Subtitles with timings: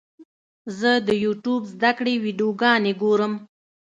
[0.79, 3.33] زه د یوټیوب زده کړې ویډیوګانې ګورم.